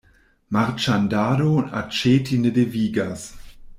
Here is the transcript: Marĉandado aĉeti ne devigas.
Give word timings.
Marĉandado 0.55 1.51
aĉeti 1.81 2.41
ne 2.47 2.53
devigas. 2.57 3.29